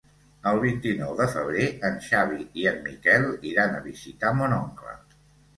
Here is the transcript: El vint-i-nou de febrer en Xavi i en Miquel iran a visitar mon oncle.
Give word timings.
El 0.51 0.59
vint-i-nou 0.61 1.11
de 1.19 1.27
febrer 1.33 1.67
en 1.89 1.99
Xavi 2.07 2.41
i 2.63 2.65
en 2.73 2.81
Miquel 2.87 3.29
iran 3.53 3.77
a 3.81 3.85
visitar 3.85 4.33
mon 4.41 4.57
oncle. 4.57 4.99